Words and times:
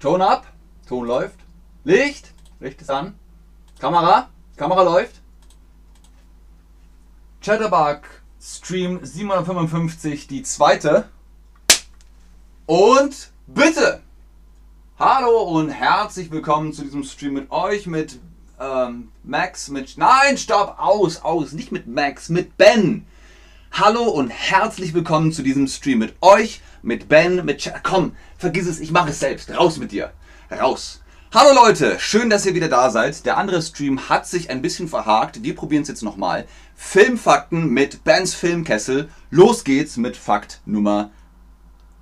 Ton 0.00 0.22
ab, 0.22 0.46
Ton 0.86 1.08
läuft. 1.08 1.40
Licht, 1.82 2.32
Licht 2.60 2.80
ist 2.80 2.90
an. 2.90 3.18
Kamera, 3.80 4.28
Kamera 4.56 4.82
läuft. 4.82 5.20
Chatterbug 7.42 8.02
Stream 8.40 9.04
755, 9.04 10.28
die 10.28 10.44
zweite. 10.44 11.08
Und 12.66 13.32
bitte! 13.48 14.00
Hallo 15.00 15.42
und 15.42 15.70
herzlich 15.70 16.30
willkommen 16.30 16.72
zu 16.72 16.84
diesem 16.84 17.02
Stream 17.02 17.32
mit 17.32 17.50
euch, 17.50 17.88
mit 17.88 18.20
ähm, 18.60 19.10
Max, 19.24 19.68
mit. 19.68 19.98
Nein, 19.98 20.38
stopp! 20.38 20.76
Aus, 20.78 21.22
aus! 21.22 21.50
Nicht 21.50 21.72
mit 21.72 21.88
Max, 21.88 22.28
mit 22.28 22.56
Ben! 22.56 23.04
Hallo 23.72 24.04
und 24.04 24.30
herzlich 24.30 24.94
willkommen 24.94 25.32
zu 25.32 25.42
diesem 25.42 25.66
Stream 25.66 25.98
mit 25.98 26.14
euch, 26.20 26.60
mit 26.82 27.08
Ben, 27.08 27.44
mit 27.44 27.58
Chat. 27.58 27.82
Komm, 27.82 28.16
vergiss 28.36 28.66
es, 28.66 28.80
ich 28.80 28.90
mache 28.90 29.10
es 29.10 29.20
selbst. 29.20 29.50
Raus 29.56 29.78
mit 29.78 29.92
dir. 29.92 30.12
Raus. 30.50 31.02
Hallo 31.34 31.54
Leute, 31.54 31.98
schön, 32.00 32.30
dass 32.30 32.46
ihr 32.46 32.54
wieder 32.54 32.68
da 32.68 32.88
seid. 32.90 33.26
Der 33.26 33.36
andere 33.36 33.60
Stream 33.60 34.08
hat 34.08 34.26
sich 34.26 34.48
ein 34.48 34.62
bisschen 34.62 34.88
verhakt. 34.88 35.42
Wir 35.42 35.54
probieren 35.54 35.82
es 35.82 35.88
jetzt 35.88 36.02
nochmal. 36.02 36.46
Filmfakten 36.74 37.68
mit 37.70 38.02
Bens 38.04 38.34
Filmkessel. 38.34 39.10
Los 39.30 39.62
geht's 39.64 39.98
mit 39.98 40.16
Fakt 40.16 40.62
Nummer. 40.64 41.10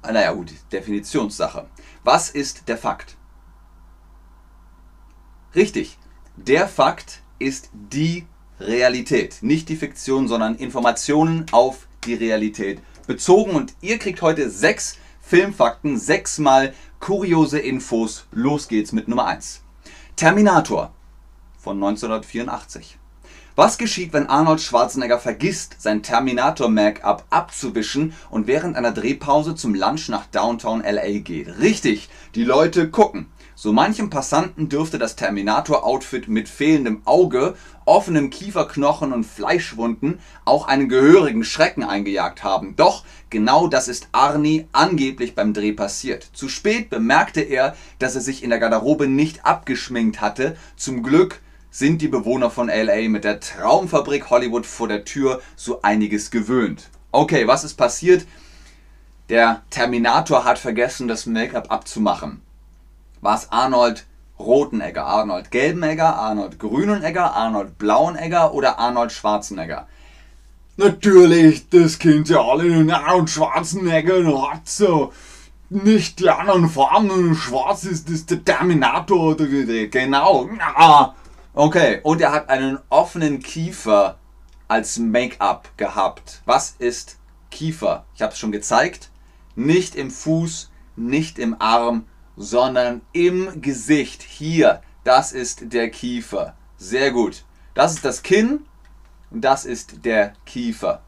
ah, 0.02 0.12
Naja, 0.12 0.32
gut, 0.32 0.52
Definitionssache. 0.70 1.66
Was 2.04 2.30
ist 2.30 2.68
der 2.68 2.78
Fakt? 2.78 3.16
Richtig, 5.56 5.98
der 6.36 6.68
Fakt 6.68 7.22
ist 7.40 7.70
die 7.72 8.26
Realität. 8.60 9.38
Nicht 9.40 9.68
die 9.68 9.76
Fiktion, 9.76 10.28
sondern 10.28 10.54
Informationen 10.54 11.46
auf 11.50 11.88
die 12.04 12.14
Realität 12.14 12.80
bezogen. 13.06 13.52
Und 13.52 13.74
ihr 13.80 13.98
kriegt 13.98 14.22
heute 14.22 14.50
sechs 14.50 14.98
Filmfakten, 15.20 15.98
sechsmal 15.98 16.74
kuriose 17.00 17.58
Infos. 17.58 18.26
Los 18.32 18.68
geht's 18.68 18.92
mit 18.92 19.08
Nummer 19.08 19.26
1. 19.26 19.62
Terminator 20.16 20.92
von 21.58 21.76
1984. 21.76 22.98
Was 23.56 23.78
geschieht, 23.78 24.12
wenn 24.12 24.28
Arnold 24.28 24.60
Schwarzenegger 24.60 25.18
vergisst, 25.18 25.76
sein 25.78 26.02
Terminator-Make-up 26.02 27.24
abzuwischen 27.30 28.12
und 28.30 28.46
während 28.46 28.76
einer 28.76 28.92
Drehpause 28.92 29.54
zum 29.54 29.74
Lunch 29.74 30.10
nach 30.10 30.26
Downtown 30.26 30.82
LA 30.82 31.20
geht? 31.20 31.58
Richtig, 31.58 32.10
die 32.34 32.44
Leute 32.44 32.90
gucken. 32.90 33.28
So 33.58 33.72
manchem 33.72 34.10
Passanten 34.10 34.68
dürfte 34.68 34.98
das 34.98 35.16
Terminator-Outfit 35.16 36.28
mit 36.28 36.46
fehlendem 36.46 37.00
Auge, 37.06 37.54
offenem 37.86 38.28
Kieferknochen 38.28 39.14
und 39.14 39.24
Fleischwunden 39.24 40.20
auch 40.44 40.68
einen 40.68 40.90
gehörigen 40.90 41.42
Schrecken 41.42 41.82
eingejagt 41.82 42.44
haben. 42.44 42.76
Doch 42.76 43.02
genau 43.30 43.66
das 43.66 43.88
ist 43.88 44.08
Arnie 44.12 44.66
angeblich 44.72 45.34
beim 45.34 45.54
Dreh 45.54 45.72
passiert. 45.72 46.28
Zu 46.34 46.50
spät 46.50 46.90
bemerkte 46.90 47.40
er, 47.40 47.74
dass 47.98 48.14
er 48.14 48.20
sich 48.20 48.42
in 48.42 48.50
der 48.50 48.58
Garderobe 48.58 49.08
nicht 49.08 49.46
abgeschminkt 49.46 50.20
hatte. 50.20 50.58
Zum 50.76 51.02
Glück 51.02 51.40
sind 51.70 52.02
die 52.02 52.08
Bewohner 52.08 52.50
von 52.50 52.68
LA 52.68 53.08
mit 53.08 53.24
der 53.24 53.40
Traumfabrik 53.40 54.28
Hollywood 54.28 54.66
vor 54.66 54.88
der 54.88 55.06
Tür 55.06 55.40
so 55.56 55.80
einiges 55.80 56.30
gewöhnt. 56.30 56.90
Okay, 57.10 57.46
was 57.46 57.64
ist 57.64 57.76
passiert? 57.76 58.26
Der 59.30 59.62
Terminator 59.70 60.44
hat 60.44 60.58
vergessen, 60.58 61.08
das 61.08 61.24
Make-up 61.24 61.72
abzumachen 61.72 62.42
war 63.20 63.36
es 63.36 63.50
Arnold 63.50 64.06
Rotenegger, 64.38 65.06
Arnold 65.06 65.50
Gelbenegger, 65.50 66.16
Arnold 66.16 66.58
Grünenegger, 66.58 67.34
Arnold 67.34 67.78
Blauenegger 67.78 68.52
oder 68.52 68.78
Arnold 68.78 69.12
Schwarzenegger? 69.12 69.88
Natürlich, 70.76 71.68
das 71.70 71.98
kennt 71.98 72.28
ihr 72.28 72.40
alle. 72.40 72.64
Den 72.64 72.90
Arnold 72.90 73.30
Schwarzenegger 73.30 74.50
hat 74.50 74.68
so 74.68 75.12
nicht 75.70 76.20
die 76.20 76.28
anderen 76.28 76.68
Farben. 76.68 77.34
Schwarz 77.34 77.84
ist 77.84 78.10
das 78.10 78.26
der 78.26 78.44
Terminator. 78.44 79.36
Genau. 79.36 80.48
Ja. 80.58 81.14
Okay, 81.54 82.00
und 82.02 82.20
er 82.20 82.32
hat 82.32 82.50
einen 82.50 82.78
offenen 82.90 83.40
Kiefer 83.40 84.18
als 84.68 84.98
Make-up 84.98 85.70
gehabt. 85.78 86.42
Was 86.44 86.74
ist 86.78 87.16
Kiefer? 87.50 88.04
Ich 88.14 88.20
habe 88.20 88.34
es 88.34 88.38
schon 88.38 88.52
gezeigt. 88.52 89.10
Nicht 89.54 89.94
im 89.94 90.10
Fuß, 90.10 90.70
nicht 90.96 91.38
im 91.38 91.56
Arm, 91.58 92.04
sondern 92.36 93.00
im 93.12 93.60
Gesicht. 93.62 94.22
Hier, 94.22 94.82
das 95.04 95.32
ist 95.32 95.72
der 95.72 95.90
Kiefer. 95.90 96.56
Sehr 96.76 97.10
gut. 97.10 97.44
Das 97.74 97.94
ist 97.94 98.04
das 98.04 98.22
Kinn 98.22 98.64
und 99.30 99.42
das 99.42 99.64
ist 99.64 100.04
der 100.04 100.34
Kiefer. 100.44 101.02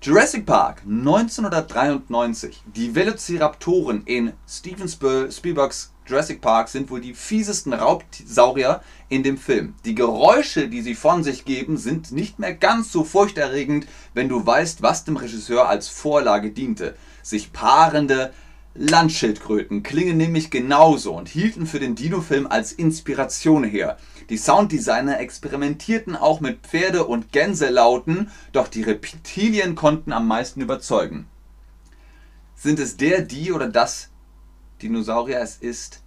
Jurassic 0.00 0.46
Park 0.46 0.82
1993. 0.86 2.62
Die 2.74 2.94
Velociraptoren 2.94 4.04
in 4.04 4.32
Steven 4.46 4.88
Spielbergs 4.88 5.92
Jurassic 6.08 6.40
Park 6.40 6.68
sind 6.68 6.90
wohl 6.90 7.02
die 7.02 7.12
fiesesten 7.12 7.74
Raubsaurier 7.74 8.80
in 9.10 9.22
dem 9.22 9.36
Film. 9.36 9.74
Die 9.84 9.94
Geräusche, 9.94 10.68
die 10.68 10.80
sie 10.80 10.94
von 10.94 11.22
sich 11.22 11.44
geben, 11.44 11.76
sind 11.76 12.12
nicht 12.12 12.38
mehr 12.38 12.54
ganz 12.54 12.90
so 12.90 13.04
furchterregend, 13.04 13.86
wenn 14.14 14.28
du 14.30 14.44
weißt, 14.44 14.80
was 14.82 15.04
dem 15.04 15.16
Regisseur 15.16 15.68
als 15.68 15.88
Vorlage 15.88 16.50
diente. 16.50 16.96
Sich 17.22 17.52
paarende, 17.52 18.32
Landschildkröten 18.74 19.82
klingen 19.82 20.16
nämlich 20.16 20.50
genauso 20.50 21.14
und 21.14 21.28
hielten 21.28 21.66
für 21.66 21.80
den 21.80 21.94
Dino-Film 21.94 22.46
als 22.46 22.72
Inspiration 22.72 23.64
her. 23.64 23.98
Die 24.30 24.36
Sounddesigner 24.36 25.18
experimentierten 25.18 26.14
auch 26.14 26.40
mit 26.40 26.60
Pferde- 26.60 27.06
und 27.06 27.32
Gänselauten, 27.32 28.30
doch 28.52 28.68
die 28.68 28.82
Reptilien 28.82 29.74
konnten 29.74 30.12
am 30.12 30.28
meisten 30.28 30.60
überzeugen. 30.60 31.26
Sind 32.54 32.78
es 32.78 32.96
der, 32.96 33.22
die 33.22 33.52
oder 33.52 33.68
das 33.68 34.10
Dinosaurier? 34.82 35.40
Es 35.40 35.56
ist 35.56 36.02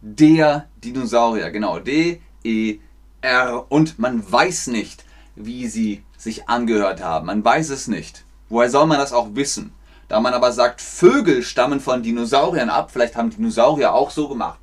der 0.00 0.68
Dinosaurier, 0.82 1.50
genau. 1.50 1.78
D-E-R. 1.78 3.66
Und 3.70 3.98
man 3.98 4.30
weiß 4.30 4.66
nicht, 4.68 5.04
wie 5.36 5.68
sie 5.68 6.02
sich 6.18 6.48
angehört 6.48 7.02
haben. 7.02 7.26
Man 7.26 7.44
weiß 7.44 7.70
es 7.70 7.88
nicht. 7.88 8.24
Woher 8.48 8.70
soll 8.70 8.86
man 8.86 8.98
das 8.98 9.12
auch 9.12 9.34
wissen? 9.34 9.72
Da 10.12 10.20
man 10.20 10.34
aber 10.34 10.52
sagt, 10.52 10.82
Vögel 10.82 11.42
stammen 11.42 11.80
von 11.80 12.02
Dinosauriern 12.02 12.68
ab, 12.68 12.90
vielleicht 12.90 13.16
haben 13.16 13.30
Dinosaurier 13.30 13.94
auch 13.94 14.10
so 14.10 14.28
gemacht. 14.28 14.58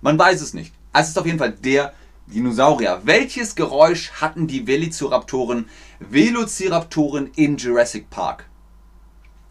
Man 0.00 0.16
weiß 0.16 0.40
es 0.40 0.54
nicht. 0.54 0.72
Es 0.92 1.08
ist 1.08 1.18
auf 1.18 1.26
jeden 1.26 1.40
Fall 1.40 1.50
der 1.50 1.92
Dinosaurier. 2.28 3.00
Welches 3.02 3.56
Geräusch 3.56 4.12
hatten 4.12 4.46
die 4.46 4.68
Velociraptoren, 4.68 5.68
Velociraptoren 5.98 7.32
in 7.34 7.56
Jurassic 7.56 8.10
Park? 8.10 8.48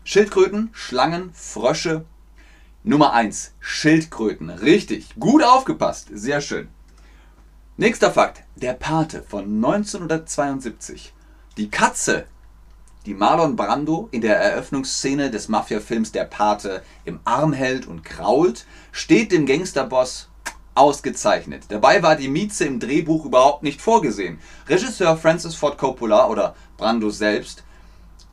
Schildkröten, 0.05 0.69
Schlangen, 0.71 1.31
Frösche. 1.33 2.05
Nummer 2.85 3.11
1. 3.11 3.55
Schildkröten. 3.59 4.51
Richtig. 4.51 5.15
Gut 5.19 5.43
aufgepasst. 5.43 6.07
Sehr 6.13 6.39
schön. 6.39 6.69
Nächster 7.75 8.09
Fakt. 8.09 8.43
Der 8.55 8.71
Pate 8.71 9.21
von 9.21 9.43
1972. 9.43 11.13
Die 11.57 11.69
Katze 11.69 12.25
die 13.05 13.13
Marlon 13.13 13.55
Brando 13.55 14.07
in 14.11 14.21
der 14.21 14.37
Eröffnungsszene 14.37 15.29
des 15.29 15.49
Mafia-Films 15.49 16.11
Der 16.11 16.25
Pate 16.25 16.83
im 17.05 17.19
Arm 17.25 17.53
hält 17.53 17.87
und 17.87 18.03
krault, 18.03 18.65
steht 18.91 19.31
dem 19.31 19.45
Gangsterboss 19.45 20.29
ausgezeichnet. 20.75 21.63
Dabei 21.69 22.01
war 22.01 22.15
die 22.15 22.29
Mieze 22.29 22.65
im 22.65 22.79
Drehbuch 22.79 23.25
überhaupt 23.25 23.63
nicht 23.63 23.81
vorgesehen. 23.81 24.39
Regisseur 24.67 25.17
Francis 25.17 25.55
Ford 25.55 25.77
Coppola 25.77 26.27
oder 26.27 26.55
Brando 26.77 27.09
selbst 27.09 27.63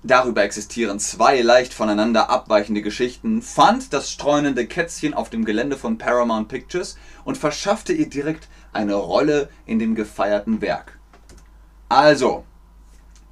Darüber 0.03 0.43
existieren 0.43 0.99
zwei 0.99 1.43
leicht 1.43 1.75
voneinander 1.75 2.31
abweichende 2.31 2.81
Geschichten, 2.81 3.43
fand 3.43 3.93
das 3.93 4.11
streunende 4.11 4.67
Kätzchen 4.67 5.13
auf 5.13 5.29
dem 5.29 5.45
Gelände 5.45 5.77
von 5.77 5.99
Paramount 5.99 6.49
Pictures 6.49 6.97
und 7.25 7.37
verschaffte 7.37 7.93
ihr 7.93 8.09
direkt 8.09 8.49
eine 8.73 8.95
Rolle 8.95 9.51
in 9.67 9.79
dem 9.79 9.95
gefeierten 9.95 10.63
Werk. 10.63 10.99
Also, 11.91 12.45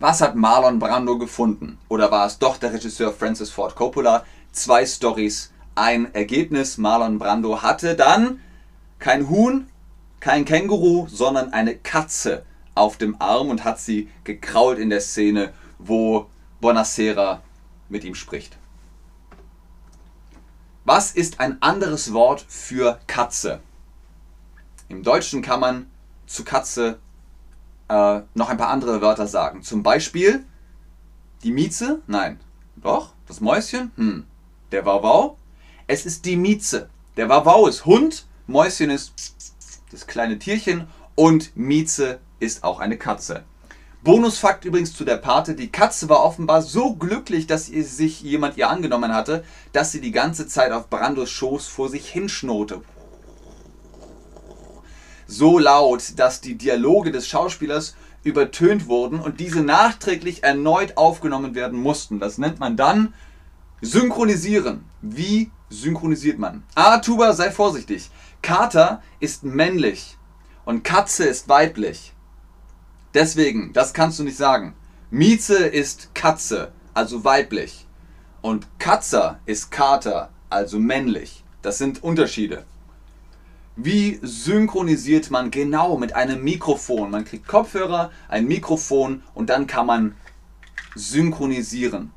was 0.01 0.21
hat 0.21 0.37
Marlon 0.37 0.79
Brando 0.79 1.19
gefunden? 1.19 1.79
Oder 1.89 2.11
war 2.11 2.27
es 2.27 2.39
doch 2.39 2.57
der 2.57 2.73
Regisseur 2.73 3.13
Francis 3.13 3.51
Ford 3.51 3.75
Coppola? 3.75 4.25
Zwei 4.53 4.87
Stories, 4.87 5.53
ein 5.75 6.15
Ergebnis. 6.15 6.79
Marlon 6.79 7.19
Brando 7.19 7.63
hatte 7.63 7.97
dann 7.97 8.41
kein 8.99 9.29
Huhn, 9.29 9.69
kein 10.21 10.45
Känguru, 10.45 11.07
sondern 11.09 11.53
eine 11.53 11.77
Katze 11.77 12.45
auf 12.75 12.97
dem 12.97 13.21
Arm 13.21 13.51
und 13.51 13.65
hat 13.65 13.81
sie 13.81 14.09
gekrault 14.25 14.79
in 14.79 14.91
der 14.91 15.01
Szene, 15.01 15.53
wo 15.79 16.27
Bonacera 16.61 17.43
mit 17.89 18.05
ihm 18.05 18.15
spricht. 18.15 18.57
Was 20.85 21.11
ist 21.11 21.41
ein 21.41 21.61
anderes 21.61 22.13
Wort 22.13 22.45
für 22.49 22.99
Katze? 23.07 23.61
Im 24.89 25.03
Deutschen 25.03 25.43
kann 25.43 25.61
man 25.61 25.91
zu 26.27 26.45
Katze 26.45 26.99
äh, 27.89 28.21
noch 28.35 28.49
ein 28.49 28.57
paar 28.57 28.69
andere 28.69 29.01
Wörter 29.01 29.27
sagen. 29.27 29.63
Zum 29.63 29.83
Beispiel 29.83 30.45
die 31.43 31.53
Mieze? 31.53 32.03
Nein. 32.07 32.41
Doch? 32.77 33.13
Das 33.27 33.41
Mäuschen? 33.41 33.93
Hm. 33.97 34.25
Der 34.73 34.85
Wauwau? 34.85 35.39
Es 35.87 36.07
ist 36.07 36.25
die 36.25 36.37
Mieze. 36.37 36.91
Der 37.17 37.29
Wauwau 37.29 37.67
ist 37.67 37.87
Hund, 37.87 38.27
Mäuschen 38.47 38.91
ist 38.91 39.13
das 39.91 40.07
kleine 40.07 40.39
Tierchen 40.39 40.87
und 41.15 41.57
Mieze 41.57 42.21
ist 42.41 42.63
auch 42.63 42.81
eine 42.81 42.97
Katze. 42.97 43.45
Bonusfakt 44.05 44.65
übrigens 44.65 44.95
zu 44.95 45.05
der 45.05 45.17
Pate, 45.17 45.55
die 45.55 45.73
Katze 45.73 46.09
war 46.09 46.25
offenbar 46.25 46.63
so 46.63 46.95
glücklich, 46.95 47.47
dass 47.47 47.67
sich 47.67 48.21
jemand 48.23 48.57
ihr 48.57 48.71
angenommen 48.71 49.13
hatte, 49.13 49.45
dass 49.73 49.91
sie 49.91 50.01
die 50.01 50.13
ganze 50.13 50.47
Zeit 50.47 50.71
auf 50.71 50.89
Brandos 50.89 51.31
Schoß 51.31 51.67
vor 51.67 51.89
sich 51.89 52.09
hinschnurrte. 52.09 52.83
So 55.29 55.59
laut, 55.59 56.19
dass 56.19 56.41
die 56.41 56.57
Dialoge 56.57 57.13
des 57.13 57.29
Schauspielers 57.29 57.95
übertönt 58.25 58.89
wurden 58.89 59.21
und 59.21 59.41
diese 59.41 59.63
nachträglich 59.63 60.43
erneut 60.43 60.97
aufgenommen 60.97 61.55
werden 61.55 61.79
mussten. 61.79 62.19
Das 62.19 62.39
nennt 62.39 62.59
man 62.59 62.77
dann 62.77 63.13
synchronisieren. 63.83 64.85
Wie 65.03 65.51
synchronisiert 65.69 66.39
man? 66.39 66.65
Ah, 66.75 66.99
Tuba, 66.99 67.35
sei 67.35 67.51
vorsichtig. 67.51 68.11
Kater 68.43 69.03
ist 69.21 69.45
männlich 69.45 70.17
und 70.65 70.83
Katze 70.83 71.25
ist 71.25 71.49
weiblich. 71.49 72.15
Deswegen, 73.15 73.73
das 73.75 73.93
kannst 73.93 74.19
du 74.19 74.25
nicht 74.25 74.39
sagen. 74.39 74.75
Mieze 75.11 75.59
ist 75.59 76.15
Katze, 76.15 76.73
also 76.95 77.25
weiblich. 77.25 77.87
Und 78.41 78.67
Katzer 78.79 79.41
ist 79.47 79.71
Kater, 79.71 80.31
also 80.49 80.79
männlich. 80.79 81.45
Das 81.61 81.79
sind 81.79 82.03
Unterschiede. 82.03 82.65
Wie 83.81 84.19
synchronisiert 84.23 85.31
man 85.31 85.53
genau 85.53 85.99
mit 85.99 86.17
einem 86.17 86.43
Mikrofon? 86.43 87.13
Man 87.13 87.25
kriegt 87.25 87.47
Kopfhörer, 87.47 88.11
ein 88.29 88.49
Mikrofon 88.49 89.23
und 89.35 89.51
dann 89.51 89.69
kann 89.69 89.87
man 89.87 90.17
synchronisieren. 90.97 92.11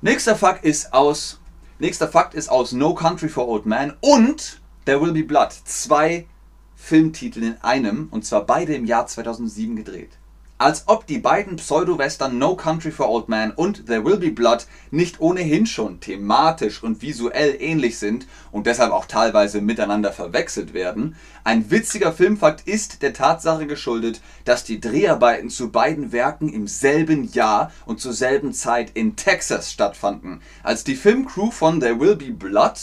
Nächster 0.00 0.36
Fakt 0.36 0.64
ist 0.64 0.94
aus, 0.94 1.40
nächster 1.80 2.06
Fakt 2.06 2.34
ist 2.34 2.48
aus 2.48 2.70
No 2.70 2.94
Country 2.94 3.28
for 3.28 3.48
Old 3.48 3.66
Men 3.66 3.94
und 4.00 4.60
There 4.84 5.02
Will 5.02 5.10
Be 5.10 5.24
Blood. 5.24 5.52
Zwei 5.64 6.28
Filmtitel 6.76 7.42
in 7.42 7.56
einem 7.62 8.06
und 8.12 8.24
zwar 8.24 8.46
beide 8.46 8.72
im 8.74 8.84
Jahr 8.84 9.08
2007 9.08 9.74
gedreht 9.74 10.19
als 10.60 10.84
ob 10.88 11.06
die 11.06 11.18
beiden 11.18 11.56
Pseudo-Western 11.56 12.36
No 12.36 12.54
Country 12.54 12.90
for 12.90 13.08
Old 13.08 13.30
Men 13.30 13.50
und 13.50 13.86
There 13.86 14.04
Will 14.04 14.18
Be 14.18 14.30
Blood 14.30 14.66
nicht 14.90 15.18
ohnehin 15.18 15.64
schon 15.64 16.00
thematisch 16.00 16.82
und 16.82 17.00
visuell 17.00 17.56
ähnlich 17.58 17.98
sind 17.98 18.26
und 18.52 18.66
deshalb 18.66 18.92
auch 18.92 19.06
teilweise 19.06 19.62
miteinander 19.62 20.12
verwechselt 20.12 20.74
werden. 20.74 21.16
Ein 21.44 21.70
witziger 21.70 22.12
Filmfakt 22.12 22.68
ist 22.68 23.00
der 23.00 23.14
Tatsache 23.14 23.66
geschuldet, 23.66 24.20
dass 24.44 24.62
die 24.62 24.82
Dreharbeiten 24.82 25.48
zu 25.48 25.72
beiden 25.72 26.12
Werken 26.12 26.50
im 26.50 26.68
selben 26.68 27.32
Jahr 27.32 27.72
und 27.86 27.98
zur 27.98 28.12
selben 28.12 28.52
Zeit 28.52 28.90
in 28.92 29.16
Texas 29.16 29.72
stattfanden. 29.72 30.42
Als 30.62 30.84
die 30.84 30.94
Filmcrew 30.94 31.50
von 31.50 31.80
There 31.80 31.98
Will 31.98 32.16
Be 32.16 32.32
Blood 32.32 32.74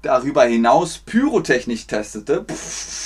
darüber 0.00 0.44
hinaus 0.44 0.96
Pyrotechnik 0.98 1.86
testete, 1.86 2.44
pff, 2.44 2.97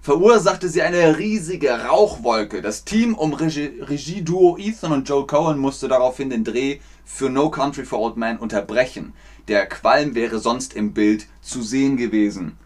verursachte 0.00 0.68
sie 0.68 0.82
eine 0.82 1.18
riesige 1.18 1.70
Rauchwolke. 1.84 2.62
Das 2.62 2.84
Team 2.84 3.14
um 3.14 3.34
Regie, 3.34 3.80
Regieduo 3.80 4.56
Ethan 4.58 4.92
und 4.92 5.08
Joe 5.08 5.26
Cohen 5.26 5.58
musste 5.58 5.88
daraufhin 5.88 6.30
den 6.30 6.44
Dreh 6.44 6.80
für 7.04 7.28
No 7.28 7.50
Country 7.50 7.84
for 7.84 8.00
Old 8.00 8.16
Men 8.16 8.38
unterbrechen. 8.38 9.14
Der 9.48 9.66
Qualm 9.66 10.14
wäre 10.14 10.38
sonst 10.38 10.74
im 10.74 10.94
Bild 10.94 11.26
zu 11.42 11.62
sehen 11.62 11.96
gewesen. 11.96 12.56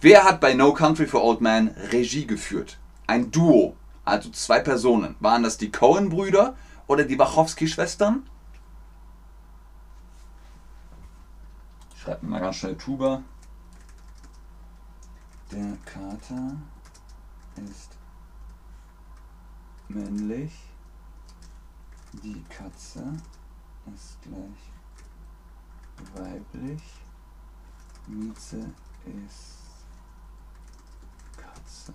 Wer 0.00 0.24
hat 0.24 0.40
bei 0.40 0.54
No 0.54 0.72
Country 0.72 1.06
for 1.06 1.24
Old 1.24 1.40
Men 1.40 1.74
Regie 1.90 2.26
geführt? 2.26 2.78
Ein 3.06 3.30
Duo, 3.30 3.74
also 4.04 4.30
zwei 4.30 4.60
Personen. 4.60 5.16
Waren 5.20 5.42
das 5.42 5.58
die 5.58 5.70
Cohen-Brüder 5.72 6.56
oder 6.86 7.04
die 7.04 7.18
Wachowski-Schwestern? 7.18 8.24
Schreibt 11.96 12.22
mal 12.22 12.40
ganz 12.40 12.56
schnell 12.56 12.76
Tuba. 12.76 13.22
Der 15.56 15.74
Kater 15.86 16.54
ist 17.56 17.96
männlich. 19.88 20.52
Die 22.12 22.44
Katze 22.50 23.16
ist 23.94 24.20
gleich 24.20 24.70
weiblich. 26.14 26.82
Mieze 28.06 28.70
ist 29.06 29.86
Katze. 31.38 31.94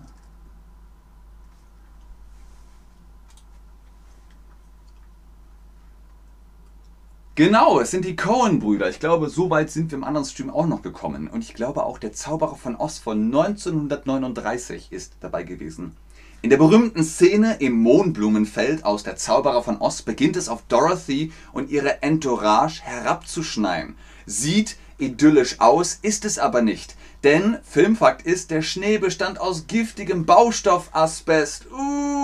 Genau, 7.34 7.80
es 7.80 7.90
sind 7.90 8.04
die 8.04 8.14
Cohen-Brüder. 8.14 8.90
Ich 8.90 9.00
glaube, 9.00 9.30
so 9.30 9.48
weit 9.48 9.70
sind 9.70 9.90
wir 9.90 9.96
im 9.96 10.04
anderen 10.04 10.26
Stream 10.26 10.50
auch 10.50 10.66
noch 10.66 10.82
gekommen. 10.82 11.28
Und 11.28 11.42
ich 11.42 11.54
glaube 11.54 11.84
auch, 11.84 11.98
der 11.98 12.12
Zauberer 12.12 12.56
von 12.56 12.76
Oz 12.76 12.98
von 12.98 13.24
1939 13.24 14.88
ist 14.90 15.14
dabei 15.20 15.42
gewesen. 15.42 15.96
In 16.42 16.50
der 16.50 16.58
berühmten 16.58 17.02
Szene 17.02 17.56
im 17.58 17.72
Mohnblumenfeld 17.72 18.84
aus 18.84 19.02
Der 19.02 19.16
Zauberer 19.16 19.62
von 19.62 19.80
Oz 19.80 20.02
beginnt 20.02 20.36
es 20.36 20.50
auf 20.50 20.62
Dorothy 20.68 21.32
und 21.54 21.70
ihre 21.70 22.02
Entourage 22.02 22.82
herabzuschneien. 22.82 23.96
Sieht 24.26 24.76
idyllisch 24.98 25.58
aus, 25.58 25.98
ist 26.02 26.26
es 26.26 26.38
aber 26.38 26.60
nicht. 26.60 26.96
Denn 27.24 27.56
Filmfakt 27.62 28.26
ist, 28.26 28.50
der 28.50 28.60
Schnee 28.60 28.98
bestand 28.98 29.40
aus 29.40 29.66
giftigem 29.68 30.26
Baustoff 30.26 30.90
Asbest. 30.92 31.66
Uh, 31.72 32.21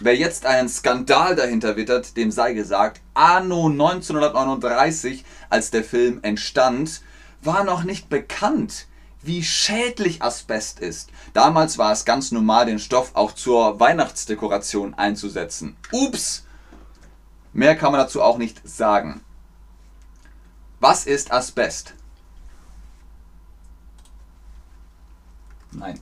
wer 0.00 0.16
jetzt 0.16 0.46
einen 0.46 0.68
Skandal 0.68 1.36
dahinter 1.36 1.76
wittert, 1.76 2.16
dem 2.16 2.30
sei 2.30 2.52
gesagt, 2.52 3.00
anno 3.14 3.66
1939, 3.66 5.24
als 5.50 5.70
der 5.70 5.84
Film 5.84 6.20
entstand, 6.22 7.02
war 7.42 7.64
noch 7.64 7.84
nicht 7.84 8.08
bekannt, 8.08 8.86
wie 9.22 9.42
schädlich 9.42 10.22
Asbest 10.22 10.80
ist. 10.80 11.10
Damals 11.32 11.78
war 11.78 11.92
es 11.92 12.04
ganz 12.04 12.32
normal, 12.32 12.66
den 12.66 12.78
Stoff 12.78 13.10
auch 13.14 13.32
zur 13.32 13.78
Weihnachtsdekoration 13.80 14.94
einzusetzen. 14.94 15.76
Ups! 15.92 16.44
Mehr 17.52 17.76
kann 17.76 17.92
man 17.92 18.00
dazu 18.00 18.22
auch 18.22 18.38
nicht 18.38 18.60
sagen. 18.68 19.20
Was 20.80 21.06
ist 21.06 21.32
Asbest? 21.32 21.94
Nein. 25.72 26.00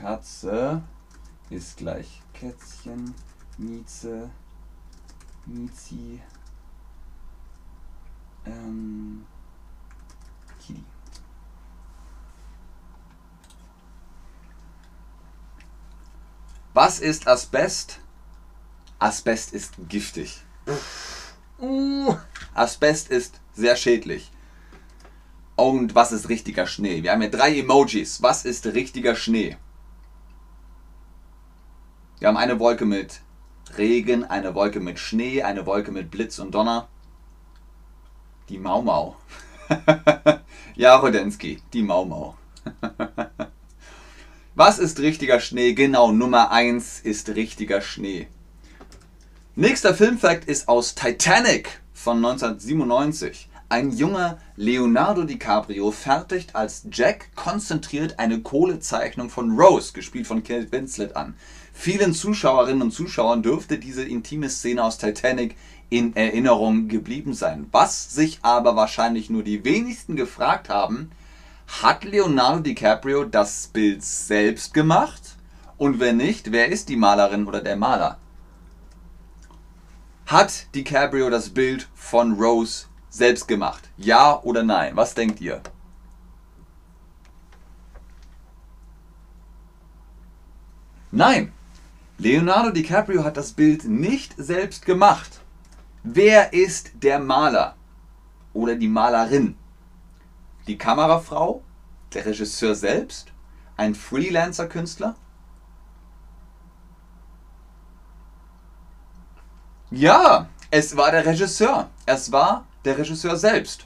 Katze 0.00 0.80
ist 1.50 1.76
gleich 1.76 2.22
Kätzchen, 2.32 3.14
Mieze, 3.56 4.30
Miezi, 5.44 6.20
ähm, 8.46 9.26
Kili. 10.64 10.84
Was 16.74 17.00
ist 17.00 17.26
Asbest? 17.26 17.98
Asbest 19.00 19.52
ist 19.52 19.72
giftig. 19.88 20.44
Uh, 21.58 22.14
Asbest 22.54 23.10
ist 23.10 23.40
sehr 23.52 23.74
schädlich. 23.74 24.30
Und 25.56 25.96
was 25.96 26.12
ist 26.12 26.28
richtiger 26.28 26.68
Schnee? 26.68 27.02
Wir 27.02 27.10
haben 27.10 27.20
hier 27.20 27.32
drei 27.32 27.58
Emojis. 27.58 28.22
Was 28.22 28.44
ist 28.44 28.64
richtiger 28.66 29.16
Schnee? 29.16 29.56
Wir 32.18 32.26
haben 32.26 32.36
eine 32.36 32.58
Wolke 32.58 32.84
mit 32.84 33.20
Regen, 33.76 34.24
eine 34.24 34.54
Wolke 34.56 34.80
mit 34.80 34.98
Schnee, 34.98 35.42
eine 35.42 35.66
Wolke 35.66 35.92
mit 35.92 36.10
Blitz 36.10 36.40
und 36.40 36.52
Donner. 36.52 36.88
Die 38.48 38.58
Mau 38.58 38.82
Mau. 38.82 39.16
ja, 40.74 40.96
Rodensky, 40.96 41.62
die 41.72 41.82
Mau 41.82 42.04
Mau. 42.04 42.36
Was 44.56 44.80
ist 44.80 44.98
richtiger 44.98 45.38
Schnee? 45.38 45.74
Genau, 45.74 46.10
Nummer 46.10 46.50
1 46.50 47.00
ist 47.00 47.28
richtiger 47.28 47.80
Schnee. 47.80 48.26
Nächster 49.54 49.94
Filmfakt 49.94 50.48
ist 50.48 50.66
aus 50.66 50.96
Titanic 50.96 51.80
von 51.92 52.16
1997. 52.16 53.48
Ein 53.70 53.90
junger 53.90 54.38
Leonardo 54.56 55.24
DiCaprio 55.24 55.90
fertigt 55.90 56.54
als 56.54 56.86
Jack 56.90 57.36
konzentriert 57.36 58.18
eine 58.18 58.40
Kohlezeichnung 58.40 59.28
von 59.28 59.60
Rose, 59.60 59.92
gespielt 59.92 60.26
von 60.26 60.42
Kate 60.42 60.72
Winslet, 60.72 61.14
an. 61.16 61.34
Vielen 61.74 62.14
Zuschauerinnen 62.14 62.80
und 62.80 62.92
Zuschauern 62.92 63.42
dürfte 63.42 63.76
diese 63.78 64.04
intime 64.04 64.48
Szene 64.48 64.82
aus 64.82 64.96
Titanic 64.96 65.54
in 65.90 66.16
Erinnerung 66.16 66.88
geblieben 66.88 67.34
sein. 67.34 67.66
Was 67.70 68.14
sich 68.14 68.38
aber 68.40 68.74
wahrscheinlich 68.74 69.28
nur 69.28 69.42
die 69.42 69.62
wenigsten 69.66 70.16
gefragt 70.16 70.70
haben, 70.70 71.10
hat 71.82 72.04
Leonardo 72.04 72.60
DiCaprio 72.60 73.24
das 73.24 73.66
Bild 73.66 74.02
selbst 74.02 74.72
gemacht? 74.72 75.36
Und 75.76 76.00
wenn 76.00 76.16
nicht, 76.16 76.52
wer 76.52 76.68
ist 76.68 76.88
die 76.88 76.96
Malerin 76.96 77.46
oder 77.46 77.60
der 77.60 77.76
Maler? 77.76 78.16
Hat 80.24 80.74
DiCaprio 80.74 81.28
das 81.28 81.50
Bild 81.50 81.86
von 81.94 82.32
Rose 82.32 82.86
selbst 83.18 83.46
gemacht? 83.46 83.90
Ja 83.96 84.40
oder 84.42 84.62
nein? 84.62 84.96
Was 84.96 85.14
denkt 85.14 85.40
ihr? 85.40 85.60
Nein, 91.10 91.52
Leonardo 92.18 92.70
DiCaprio 92.70 93.24
hat 93.24 93.36
das 93.36 93.52
Bild 93.52 93.84
nicht 93.84 94.34
selbst 94.36 94.84
gemacht. 94.84 95.40
Wer 96.02 96.52
ist 96.52 96.90
der 97.02 97.18
Maler 97.18 97.76
oder 98.52 98.74
die 98.76 98.88
Malerin? 98.88 99.56
Die 100.66 100.76
Kamerafrau, 100.76 101.62
der 102.12 102.26
Regisseur 102.26 102.74
selbst, 102.74 103.32
ein 103.76 103.94
Freelancer-Künstler? 103.94 105.16
Ja, 109.90 110.48
es 110.70 110.96
war 110.96 111.10
der 111.10 111.24
Regisseur. 111.24 111.88
Es 112.04 112.30
war 112.30 112.66
der 112.88 112.98
Regisseur 112.98 113.36
selbst. 113.36 113.84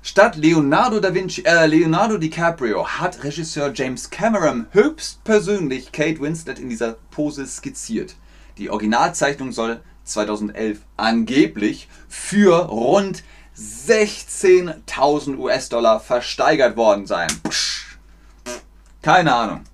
Statt 0.00 0.36
Leonardo 0.36 1.00
da 1.00 1.12
Vinci, 1.12 1.42
äh, 1.44 1.66
Leonardo 1.66 2.16
DiCaprio 2.16 2.86
hat 2.86 3.24
Regisseur 3.24 3.72
James 3.74 4.08
Cameron 4.08 4.66
höchstpersönlich 4.70 5.90
Kate 5.90 6.20
Winslet 6.20 6.60
in 6.60 6.68
dieser 6.68 6.92
Pose 7.10 7.44
skizziert. 7.44 8.14
Die 8.56 8.70
Originalzeichnung 8.70 9.50
soll 9.50 9.80
2011 10.04 10.78
angeblich 10.96 11.88
für 12.08 12.66
rund 12.66 13.24
16.000 13.58 15.36
US-Dollar 15.38 15.98
versteigert 15.98 16.76
worden 16.76 17.06
sein. 17.06 17.26
Psch. 17.48 17.98
Keine 19.02 19.34
Ahnung. 19.34 19.64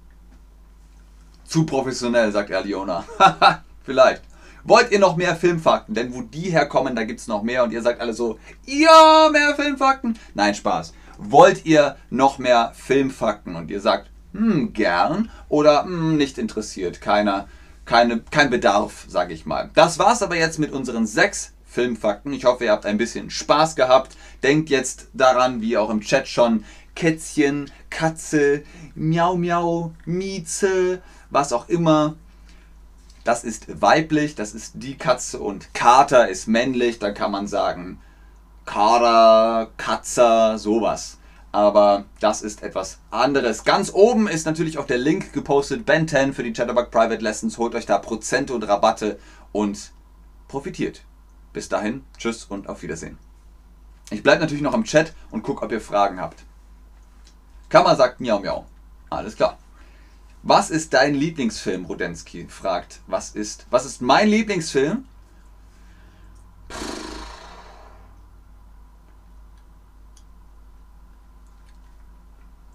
Zu 1.44 1.66
professionell, 1.66 2.32
sagt 2.32 2.48
er 2.48 2.64
Leona. 2.64 3.04
Vielleicht. 3.84 4.22
Wollt 4.64 4.92
ihr 4.92 4.98
noch 4.98 5.16
mehr 5.16 5.34
Filmfakten? 5.34 5.94
Denn 5.94 6.14
wo 6.14 6.22
die 6.22 6.50
herkommen, 6.50 6.94
da 6.94 7.04
gibt 7.04 7.20
es 7.20 7.26
noch 7.26 7.42
mehr 7.42 7.64
und 7.64 7.72
ihr 7.72 7.82
sagt 7.82 8.00
alle 8.00 8.14
so, 8.14 8.38
ja, 8.64 9.28
mehr 9.32 9.54
Filmfakten. 9.56 10.18
Nein, 10.34 10.54
Spaß. 10.54 10.94
Wollt 11.18 11.64
ihr 11.66 11.96
noch 12.10 12.38
mehr 12.38 12.72
Filmfakten? 12.74 13.56
Und 13.56 13.70
ihr 13.70 13.80
sagt, 13.80 14.10
hm, 14.32 14.72
gern 14.72 15.30
oder 15.48 15.84
hm, 15.84 16.16
nicht 16.16 16.38
interessiert. 16.38 17.00
Keiner, 17.00 17.48
keine, 17.84 18.20
kein 18.30 18.50
Bedarf, 18.50 19.04
sage 19.08 19.34
ich 19.34 19.46
mal. 19.46 19.70
Das 19.74 19.98
war's 19.98 20.22
aber 20.22 20.36
jetzt 20.36 20.58
mit 20.58 20.72
unseren 20.72 21.06
sechs 21.06 21.52
Filmfakten. 21.64 22.32
Ich 22.32 22.44
hoffe, 22.44 22.64
ihr 22.64 22.72
habt 22.72 22.86
ein 22.86 22.98
bisschen 22.98 23.30
Spaß 23.30 23.76
gehabt. 23.76 24.16
Denkt 24.42 24.70
jetzt 24.70 25.08
daran, 25.12 25.60
wie 25.60 25.76
auch 25.76 25.90
im 25.90 26.00
Chat 26.00 26.28
schon, 26.28 26.64
Kätzchen, 26.94 27.70
Katze, 27.90 28.62
Miau 28.94 29.36
Miau, 29.36 29.92
Mieze, 30.04 31.00
was 31.30 31.52
auch 31.52 31.68
immer 31.68 32.16
das 33.24 33.44
ist 33.44 33.80
weiblich, 33.80 34.34
das 34.34 34.54
ist 34.54 34.72
die 34.76 34.96
Katze 34.96 35.38
und 35.38 35.72
Kater 35.74 36.28
ist 36.28 36.48
männlich, 36.48 36.98
dann 36.98 37.14
kann 37.14 37.30
man 37.30 37.46
sagen 37.46 38.00
Kater, 38.64 39.70
Katzer, 39.76 40.58
sowas. 40.58 41.18
Aber 41.50 42.04
das 42.20 42.40
ist 42.40 42.62
etwas 42.62 42.98
anderes. 43.10 43.64
Ganz 43.64 43.92
oben 43.92 44.26
ist 44.26 44.46
natürlich 44.46 44.78
auch 44.78 44.86
der 44.86 44.98
Link 44.98 45.34
gepostet, 45.34 45.84
Ben 45.84 46.08
10 46.08 46.32
für 46.32 46.42
die 46.42 46.52
Chatterbug 46.52 46.90
Private 46.90 47.22
Lessons. 47.22 47.58
Holt 47.58 47.74
euch 47.74 47.84
da 47.84 47.98
Prozente 47.98 48.54
und 48.54 48.66
Rabatte 48.66 49.18
und 49.52 49.92
profitiert. 50.48 51.02
Bis 51.52 51.68
dahin, 51.68 52.04
tschüss 52.16 52.46
und 52.46 52.68
auf 52.68 52.82
Wiedersehen. 52.82 53.18
Ich 54.10 54.22
bleibe 54.22 54.40
natürlich 54.40 54.62
noch 54.62 54.74
im 54.74 54.84
Chat 54.84 55.12
und 55.30 55.42
gucke, 55.42 55.64
ob 55.64 55.72
ihr 55.72 55.80
Fragen 55.80 56.20
habt. 56.20 56.42
Kammer 57.68 57.96
sagt 57.96 58.20
Miau 58.20 58.38
Miau. 58.38 58.66
Alles 59.10 59.36
klar. 59.36 59.58
Was 60.44 60.70
ist 60.70 60.92
dein 60.92 61.14
Lieblingsfilm? 61.14 61.84
Rudensky 61.84 62.46
fragt. 62.48 63.00
Was 63.06 63.30
ist, 63.30 63.66
was 63.70 63.86
ist 63.86 64.02
mein 64.02 64.28
Lieblingsfilm? 64.28 65.04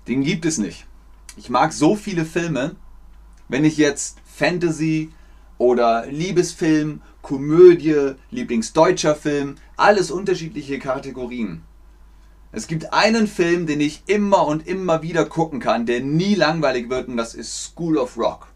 Den 0.07 0.24
gibt 0.24 0.45
es 0.45 0.57
nicht. 0.57 0.88
Ich 1.36 1.50
mag 1.50 1.74
so 1.74 1.97
viele 1.97 2.24
Filme. 2.24 2.77
Wenn 3.50 3.65
ich 3.65 3.75
jetzt 3.75 4.17
Fantasy 4.25 5.12
oder 5.57 6.05
Liebesfilm, 6.05 7.01
Komödie, 7.21 8.13
Lieblingsdeutscher 8.31 9.15
Film, 9.15 9.55
alles 9.75 10.09
unterschiedliche 10.09 10.79
Kategorien. 10.79 11.63
Es 12.51 12.67
gibt 12.67 12.93
einen 12.93 13.27
Film, 13.27 13.67
den 13.67 13.81
ich 13.81 14.03
immer 14.07 14.47
und 14.47 14.65
immer 14.65 15.01
wieder 15.01 15.25
gucken 15.25 15.59
kann, 15.59 15.85
der 15.85 16.01
nie 16.01 16.35
langweilig 16.35 16.89
wird, 16.89 17.07
und 17.07 17.17
das 17.17 17.35
ist 17.35 17.63
School 17.63 17.97
of 17.97 18.17
Rock. 18.17 18.47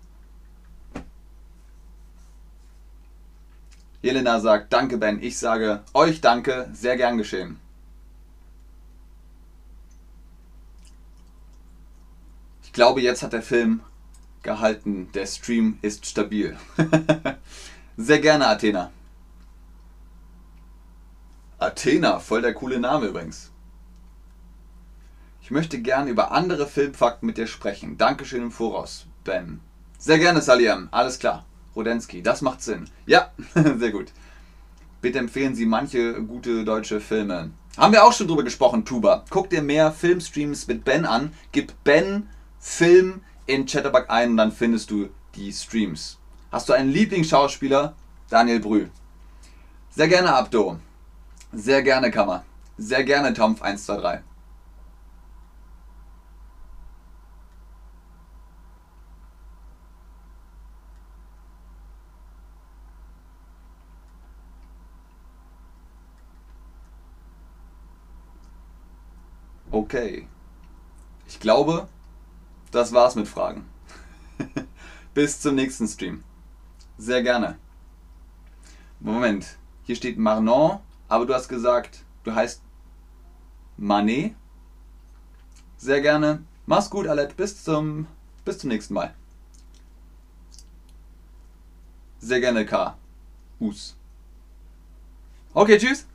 Jelena 4.02 4.40
sagt, 4.40 4.74
danke 4.74 4.98
Ben. 4.98 5.22
Ich 5.22 5.38
sage 5.38 5.84
euch 5.94 6.22
danke, 6.22 6.70
sehr 6.74 6.98
gern 6.98 7.18
geschehen. 7.18 7.60
Ich 12.64 12.74
glaube, 12.74 13.02
jetzt 13.02 13.22
hat 13.22 13.34
der 13.34 13.44
Film 13.44 13.82
gehalten. 14.42 15.12
Der 15.14 15.28
Stream 15.28 15.78
ist 15.82 16.06
stabil. 16.06 16.58
sehr 17.98 18.20
gerne, 18.20 18.48
Athena. 18.48 18.92
Athena, 21.60 22.20
voll 22.20 22.42
der 22.42 22.56
coole 22.56 22.80
Name 22.80 23.08
übrigens. 23.08 23.51
Ich 25.52 25.54
möchte 25.54 25.82
gerne 25.82 26.10
über 26.10 26.32
andere 26.32 26.66
Filmfakten 26.66 27.28
mit 27.28 27.38
dir 27.38 27.46
sprechen. 27.46 27.98
Dankeschön 27.98 28.42
im 28.42 28.52
Voraus, 28.52 29.06
Ben. 29.26 29.60
Sehr 29.98 30.18
gerne, 30.18 30.42
Saliam. 30.42 30.88
Alles 30.92 31.20
klar. 31.20 31.46
Rodensky, 31.76 32.24
das 32.24 32.42
macht 32.42 32.62
Sinn. 32.62 32.86
Ja, 33.06 33.32
sehr 33.54 33.92
gut. 33.92 34.14
Bitte 35.02 35.20
empfehlen 35.20 35.54
Sie 35.54 35.66
manche 35.66 36.24
gute 36.24 36.64
deutsche 36.64 37.02
Filme. 37.02 37.52
Haben 37.76 37.92
wir 37.92 38.06
auch 38.06 38.14
schon 38.14 38.30
drüber 38.30 38.46
gesprochen, 38.46 38.86
Tuba. 38.86 39.26
Guck 39.30 39.50
dir 39.50 39.62
mehr 39.62 39.92
Filmstreams 39.92 40.68
mit 40.68 40.86
Ben 40.86 41.04
an. 41.04 41.34
Gib 41.52 41.74
Ben 41.84 42.30
Film 42.58 43.20
in 43.46 43.66
Chatterbug 43.66 44.06
ein 44.10 44.30
und 44.30 44.38
dann 44.38 44.54
findest 44.54 44.90
du 44.90 45.10
die 45.36 45.52
Streams. 45.52 46.18
Hast 46.50 46.70
du 46.70 46.74
einen 46.74 46.92
Lieblingsschauspieler? 46.92 47.94
Daniel 48.30 48.62
Brühl. 48.62 48.90
Sehr 49.90 50.08
gerne, 50.08 50.34
Abdo. 50.34 50.80
Sehr 51.52 51.84
gerne, 51.84 52.10
Kammer. 52.10 52.46
Sehr 52.78 53.04
gerne, 53.04 53.32
Tomf123. 53.32 54.22
Okay. 69.92 70.26
Ich 71.28 71.42
glaube, 71.42 71.90
das 72.72 72.94
war's 72.94 73.16
mit 73.16 73.28
Fragen. 73.28 73.66
Bis 75.14 75.42
zum 75.42 75.56
nächsten 75.56 75.86
Stream. 75.86 76.24
Sehr 76.98 77.22
gerne. 77.24 77.58
Moment, 79.02 79.58
hier 79.84 79.98
steht 79.98 80.18
Marnon, 80.18 80.80
aber 81.10 81.26
du 81.26 81.34
hast 81.34 81.50
gesagt, 81.50 82.06
du 82.24 82.34
heißt 82.34 82.62
Manet. 83.76 84.34
Sehr 85.76 86.00
gerne. 86.00 86.42
Mach's 86.66 86.90
gut, 86.90 87.06
Alette. 87.06 87.36
Bis 87.36 87.62
zum, 87.62 88.08
bis 88.46 88.60
zum 88.60 88.70
nächsten 88.70 88.94
Mal. 88.94 89.14
Sehr 92.20 92.40
gerne, 92.40 92.66
K. 92.66 92.98
Us. 93.60 93.98
Okay, 95.54 95.78
tschüss. 95.78 96.06